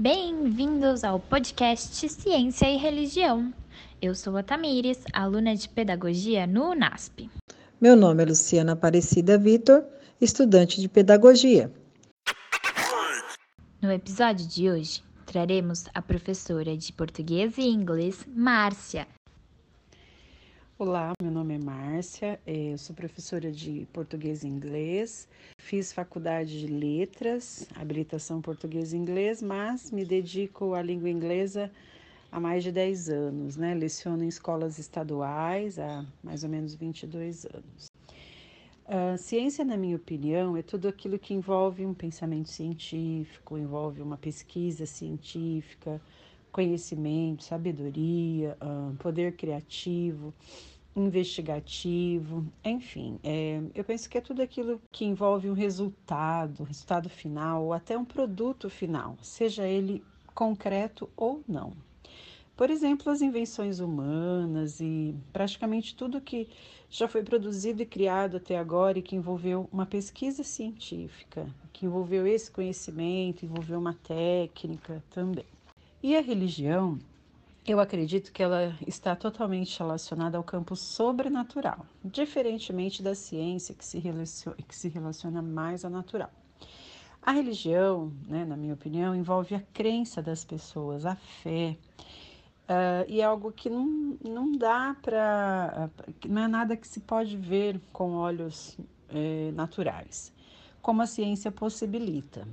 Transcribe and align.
Bem-vindos 0.00 1.02
ao 1.02 1.18
podcast 1.18 2.08
Ciência 2.08 2.70
e 2.70 2.76
Religião. 2.76 3.52
Eu 4.00 4.14
sou 4.14 4.36
a 4.36 4.44
Tamires, 4.44 5.02
aluna 5.12 5.56
de 5.56 5.68
Pedagogia 5.68 6.46
no 6.46 6.70
UNASP. 6.70 7.28
Meu 7.80 7.96
nome 7.96 8.22
é 8.22 8.26
Luciana 8.26 8.74
Aparecida 8.74 9.36
Vitor, 9.36 9.84
estudante 10.20 10.80
de 10.80 10.88
Pedagogia. 10.88 11.72
No 13.82 13.90
episódio 13.90 14.46
de 14.46 14.70
hoje, 14.70 15.02
traremos 15.26 15.86
a 15.92 16.00
professora 16.00 16.76
de 16.76 16.92
Português 16.92 17.58
e 17.58 17.62
Inglês, 17.62 18.24
Márcia. 18.28 19.04
Olá, 20.80 21.12
meu 21.20 21.32
nome 21.32 21.56
é 21.56 21.58
Márcia, 21.58 22.38
é, 22.46 22.72
eu 22.72 22.78
sou 22.78 22.94
professora 22.94 23.50
de 23.50 23.84
Português 23.92 24.44
e 24.44 24.46
Inglês, 24.46 25.28
fiz 25.58 25.92
faculdade 25.92 26.60
de 26.60 26.68
Letras, 26.68 27.68
habilitação 27.74 28.40
Português 28.40 28.92
e 28.92 28.96
Inglês, 28.96 29.42
mas 29.42 29.90
me 29.90 30.04
dedico 30.04 30.74
à 30.74 30.80
língua 30.80 31.10
inglesa 31.10 31.68
há 32.30 32.38
mais 32.38 32.62
de 32.62 32.70
10 32.70 33.10
anos, 33.10 33.56
né? 33.56 33.74
Leciono 33.74 34.22
em 34.22 34.28
escolas 34.28 34.78
estaduais 34.78 35.80
há 35.80 36.06
mais 36.22 36.44
ou 36.44 36.48
menos 36.48 36.76
22 36.76 37.44
anos. 37.46 37.90
A 38.86 39.16
ciência, 39.16 39.64
na 39.64 39.76
minha 39.76 39.96
opinião, 39.96 40.56
é 40.56 40.62
tudo 40.62 40.86
aquilo 40.86 41.18
que 41.18 41.34
envolve 41.34 41.84
um 41.84 41.92
pensamento 41.92 42.50
científico, 42.50 43.58
envolve 43.58 44.00
uma 44.00 44.16
pesquisa 44.16 44.86
científica, 44.86 46.00
conhecimento, 46.58 47.44
sabedoria, 47.44 48.58
poder 48.98 49.36
criativo, 49.36 50.34
investigativo, 50.96 52.44
enfim, 52.64 53.20
é, 53.22 53.62
eu 53.76 53.84
penso 53.84 54.10
que 54.10 54.18
é 54.18 54.20
tudo 54.20 54.42
aquilo 54.42 54.80
que 54.90 55.04
envolve 55.04 55.48
um 55.48 55.52
resultado, 55.52 56.64
resultado 56.64 57.08
final, 57.08 57.66
ou 57.66 57.72
até 57.72 57.96
um 57.96 58.04
produto 58.04 58.68
final, 58.68 59.16
seja 59.22 59.68
ele 59.68 60.02
concreto 60.34 61.08
ou 61.16 61.44
não. 61.46 61.72
Por 62.56 62.70
exemplo, 62.70 63.12
as 63.12 63.22
invenções 63.22 63.78
humanas 63.78 64.80
e 64.80 65.14
praticamente 65.32 65.94
tudo 65.94 66.20
que 66.20 66.48
já 66.90 67.06
foi 67.06 67.22
produzido 67.22 67.82
e 67.82 67.86
criado 67.86 68.38
até 68.38 68.58
agora 68.58 68.98
e 68.98 69.02
que 69.02 69.14
envolveu 69.14 69.68
uma 69.72 69.86
pesquisa 69.86 70.42
científica, 70.42 71.46
que 71.72 71.86
envolveu 71.86 72.26
esse 72.26 72.50
conhecimento, 72.50 73.44
envolveu 73.44 73.78
uma 73.78 73.94
técnica 73.94 75.00
também. 75.10 75.44
E 76.02 76.16
a 76.16 76.20
religião, 76.20 76.98
eu 77.66 77.80
acredito 77.80 78.32
que 78.32 78.42
ela 78.42 78.72
está 78.86 79.16
totalmente 79.16 79.78
relacionada 79.78 80.38
ao 80.38 80.44
campo 80.44 80.76
sobrenatural, 80.76 81.84
diferentemente 82.04 83.02
da 83.02 83.14
ciência 83.14 83.74
que 83.74 83.84
se 83.84 83.98
relaciona, 83.98 84.56
que 84.66 84.76
se 84.76 84.88
relaciona 84.88 85.42
mais 85.42 85.84
ao 85.84 85.90
natural. 85.90 86.30
A 87.20 87.32
religião, 87.32 88.12
né, 88.28 88.44
na 88.44 88.56
minha 88.56 88.74
opinião, 88.74 89.14
envolve 89.14 89.54
a 89.54 89.60
crença 89.72 90.22
das 90.22 90.44
pessoas, 90.44 91.04
a 91.04 91.16
fé, 91.16 91.76
Uh, 92.68 93.00
e 93.08 93.22
é 93.22 93.24
algo 93.24 93.50
que 93.50 93.70
não, 93.70 94.18
não 94.22 94.52
dá 94.52 94.94
para. 95.00 95.88
não 96.28 96.42
é 96.42 96.48
nada 96.48 96.76
que 96.76 96.86
se 96.86 97.00
pode 97.00 97.34
ver 97.34 97.80
com 97.94 98.12
olhos 98.12 98.76
eh, 99.08 99.50
naturais, 99.54 100.34
como 100.82 101.00
a 101.00 101.06
ciência 101.06 101.50
possibilita. 101.50 102.46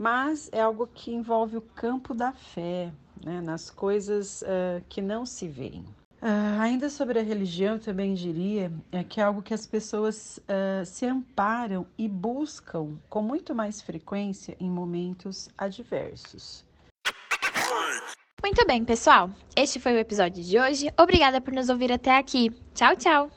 Mas 0.00 0.48
é 0.50 0.62
algo 0.62 0.86
que 0.86 1.12
envolve 1.12 1.58
o 1.58 1.60
campo 1.60 2.14
da 2.14 2.32
fé, 2.32 2.90
né, 3.22 3.42
nas 3.42 3.68
coisas 3.68 4.40
uh, 4.40 4.82
que 4.88 5.02
não 5.02 5.26
se 5.26 5.46
veem. 5.46 5.84
Uh, 6.22 6.58
ainda 6.58 6.88
sobre 6.88 7.18
a 7.18 7.22
religião, 7.22 7.78
também 7.78 8.14
diria 8.14 8.72
é 8.90 9.04
que 9.04 9.20
é 9.20 9.24
algo 9.24 9.42
que 9.42 9.52
as 9.52 9.66
pessoas 9.66 10.38
uh, 10.38 10.86
se 10.86 11.04
amparam 11.04 11.86
e 11.98 12.08
buscam 12.08 12.96
com 13.10 13.20
muito 13.20 13.54
mais 13.54 13.82
frequência 13.82 14.56
em 14.58 14.70
momentos 14.70 15.50
adversos. 15.58 16.64
Muito 18.42 18.66
bem, 18.66 18.82
pessoal. 18.86 19.30
Este 19.54 19.78
foi 19.78 19.92
o 19.92 19.98
episódio 19.98 20.42
de 20.42 20.58
hoje. 20.58 20.90
Obrigada 20.98 21.42
por 21.42 21.52
nos 21.52 21.68
ouvir 21.68 21.92
até 21.92 22.16
aqui. 22.16 22.50
Tchau, 22.74 22.96
tchau! 22.96 23.30